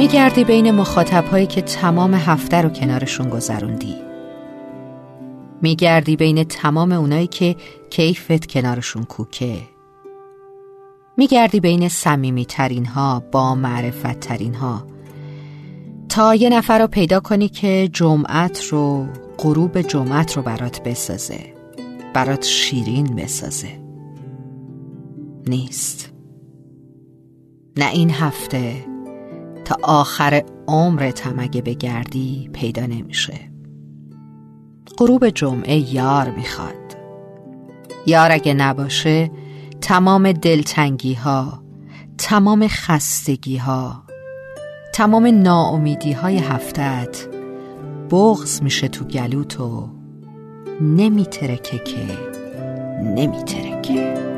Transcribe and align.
میگردی 0.00 0.44
بین 0.44 0.70
مخاطب 0.70 1.24
هایی 1.24 1.46
که 1.46 1.60
تمام 1.62 2.14
هفته 2.14 2.62
رو 2.62 2.68
کنارشون 2.68 3.28
گذروندی. 3.28 3.96
میگردی 5.62 6.16
بین 6.16 6.44
تمام 6.44 6.92
اونایی 6.92 7.26
که 7.26 7.56
کیفت 7.90 8.46
کنارشون 8.46 9.04
کوکه. 9.04 9.56
میگردی 11.16 11.60
بین 11.60 11.88
سمیمی 11.88 12.44
ترین 12.44 12.86
ها 12.86 13.22
با 13.32 13.54
معرفت 13.54 14.20
ترین 14.20 14.54
ها 14.54 14.86
تا 16.08 16.34
یه 16.34 16.50
نفر 16.50 16.78
رو 16.78 16.86
پیدا 16.86 17.20
کنی 17.20 17.48
که 17.48 17.88
جمعت 17.92 18.64
رو 18.64 19.06
غروب 19.38 19.80
جمعت 19.80 20.36
رو 20.36 20.42
برات 20.42 20.82
بسازه. 20.82 21.54
برات 22.14 22.44
شیرین 22.44 23.16
بسازه. 23.16 23.80
نیست. 25.46 26.12
نه 27.76 27.90
این 27.90 28.10
هفته. 28.10 28.89
تا 29.70 29.76
آخر 29.82 30.42
عمرت 30.68 31.26
هم 31.26 31.38
اگه 31.38 31.62
بگردی 31.62 32.50
پیدا 32.52 32.86
نمیشه. 32.86 33.50
غروب 34.98 35.28
جمعه 35.28 35.94
یار 35.94 36.30
می‌خواد. 36.30 36.96
یار 38.06 38.32
اگه 38.32 38.54
نباشه 38.54 39.30
تمام 39.80 40.32
دلتنگی 40.32 41.14
ها 41.14 41.62
تمام 42.18 42.66
خستگی 42.68 43.56
ها 43.56 44.02
تمام 44.94 45.26
ناامیدی 45.26 46.12
های 46.12 46.38
هفتت 46.38 47.26
بغز 48.10 48.62
میشه 48.62 48.88
تو 48.88 49.04
گلوت 49.04 49.60
و 49.60 49.88
نمیترکه 50.80 51.78
که 51.78 52.06
نمیترکه. 53.02 54.29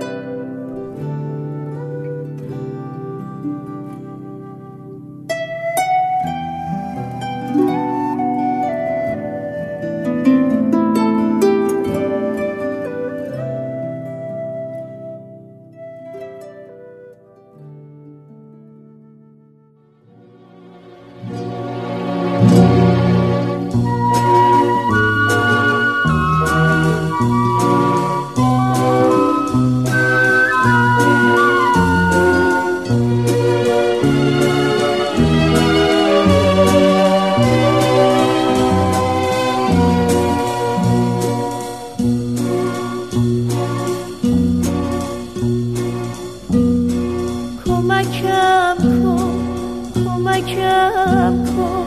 کن 51.57 51.87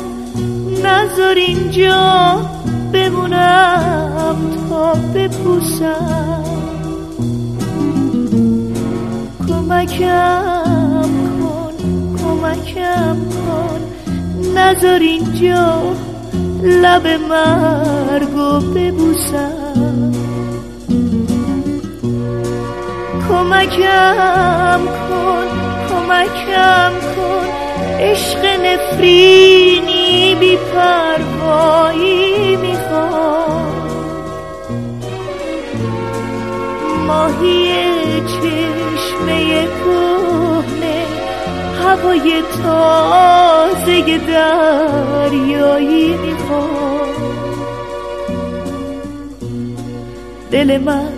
نظر 0.83 1.35
اینجا 1.35 2.35
بمونم 2.91 4.37
تا 4.69 4.93
بپوسم. 5.13 6.43
کمکم 9.47 11.11
کن 11.39 11.77
کمکم 12.17 13.19
کن. 13.29 13.81
نظر 14.57 14.99
اینجا 15.01 15.93
لب 16.63 17.07
مرگو 17.07 18.59
ببوسم. 18.73 20.11
کمکم 23.29 24.85
کن. 24.85 25.04
نفرینی 28.75 30.35
بی 30.39 30.57
پروایی 30.73 32.55
می‌خواد 32.55 33.91
ماهی 37.07 37.71
چشمه 38.21 39.65
کهنه 39.65 41.05
هوای 41.83 42.43
تازه 42.63 44.17
دریایی 44.17 46.07
می‌خواد 46.13 47.15
دل 50.51 50.77
من 50.77 51.13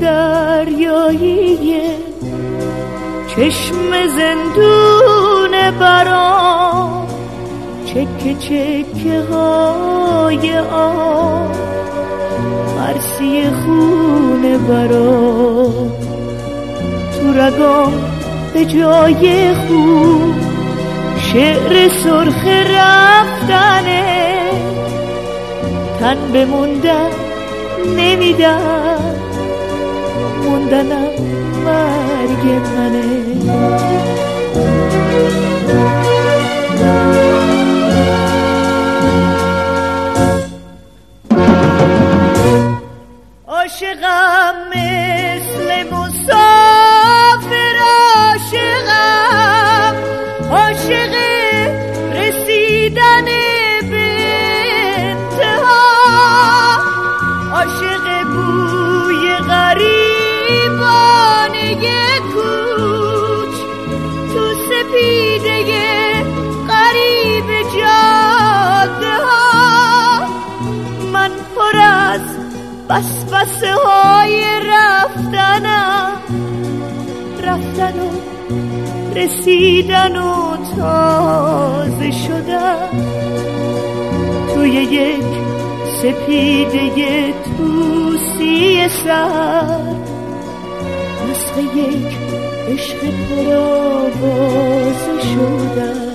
دریاییه 0.00 1.90
چشم 3.36 4.06
زندون 4.16 5.70
برام. 5.70 6.97
چکه 7.88 8.34
چکه 8.34 9.20
های 9.30 10.58
آن 10.58 11.50
مرسی 12.76 13.50
خونه 13.50 14.58
برام 14.58 15.92
تو 17.12 17.32
رگام 17.32 17.92
به 18.54 18.64
جای 18.64 19.54
خوب 19.54 20.34
شعر 21.32 21.88
سرخ 21.88 22.46
رفتنه. 22.46 24.38
تن 26.00 26.16
بموندن 26.32 27.10
نمیدن 27.96 29.14
موندنم 30.44 31.12
مرگ 31.64 32.44
منه. 32.76 33.08
عاشق 50.98 51.14
رسیدن 52.14 53.24
به 53.90 54.06
انتها 54.74 55.84
عاشق 57.52 58.06
بوی 58.22 59.24
غریبانه 59.48 60.84
کوچ 62.20 63.56
تو 64.34 64.44
سپیده 64.54 65.56
غریب 66.68 67.48
جاده 67.62 69.16
ها. 69.24 70.26
من 71.12 71.30
پر 71.56 71.78
بس 72.88 73.24
بس 73.32 73.64
های 73.64 74.44
رفتنم. 74.62 76.12
رفتن 77.42 78.00
و 78.00 78.08
رسیدن 79.16 80.16
و 80.16 80.56
تازه 80.76 82.10
شدن. 82.10 82.88
توی 84.54 84.70
یک 84.70 85.24
سپیده 86.02 87.34
توسی 87.58 88.88
سر. 88.88 89.94
نسخه 91.30 91.62
یک 91.62 92.16
عشق 92.68 93.00
پرآوازه 93.28 95.14
شدن. 95.20 96.08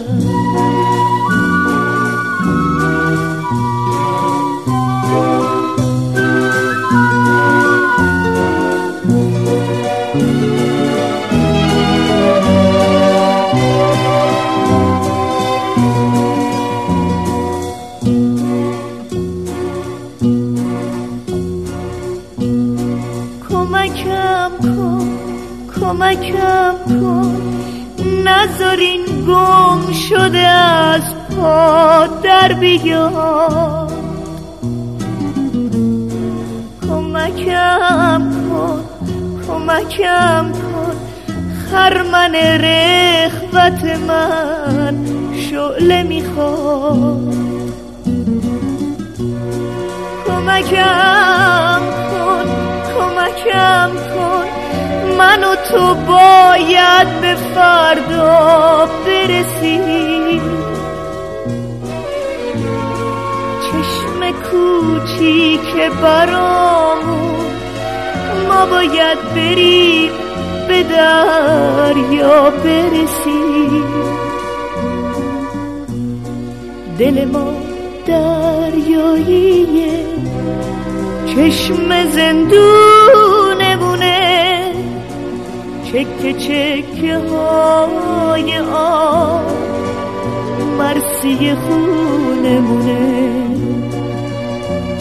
کمکم 23.94 24.52
کن 24.62 25.08
کمکم 25.80 26.76
کن. 26.86 27.42
نذارین 28.24 29.06
گم 29.28 29.94
شده 30.10 30.48
از 30.48 31.02
پا 31.30 32.08
در 32.24 32.54
بیاد. 32.54 33.92
کمکم 36.82 38.32
کن 38.50 38.84
کمکم 39.48 40.52
کن. 40.52 40.96
خرمن 41.72 42.36
رخوت 42.36 43.84
من 44.08 45.06
شعله 45.50 46.04
می‌خواد. 46.04 47.34
کمکم 50.28 52.13
کمکم 53.44 53.92
کن. 54.16 54.48
من 55.18 55.44
و 55.44 55.56
تو 55.56 55.96
باید 55.96 57.22
به 57.22 57.36
فردا 57.36 58.90
برسیم 59.06 60.42
چشم 63.62 64.32
کوچیک 64.32 65.92
برامون 66.02 67.46
ما 68.48 68.66
باید 68.66 69.18
بریم 69.36 70.12
به 70.68 70.84
دریا 70.84 72.50
برسیم 72.50 73.84
دل 77.00 77.26
ما 77.26 77.54
دریاییه. 78.06 80.13
چشم 81.36 82.12
زندونمونه 82.12 83.24
چکه 85.86 86.34
چکه 86.34 87.18
های 87.18 88.60
آب 88.74 89.52
مرسی 90.78 91.54
خونمونه 91.54 93.34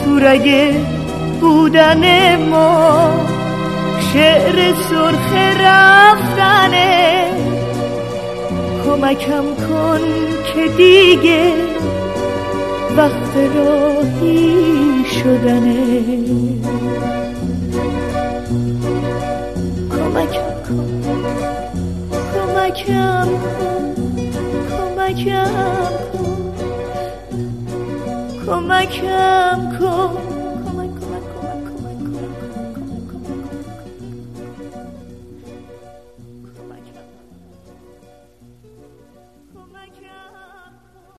تو 0.05 0.19
رگه 0.19 0.75
بودن 1.41 2.37
ما 2.37 3.11
شعر 4.13 4.75
سرخ 4.75 5.33
رفتنه. 5.61 7.25
کمکم 8.85 9.45
کن 9.45 10.01
که 10.55 10.69
دیگه 10.77 11.53
وقت 12.97 13.37
راهی 13.57 15.02
شدنه 15.13 15.77
کمکم 19.91 20.51
کن. 20.67 20.89
کمکم 22.33 23.29
کن. 23.43 23.95
کمکم 24.71 25.53
کن. 26.13 26.43
کمکم 28.47 29.79
کن. 29.79 30.32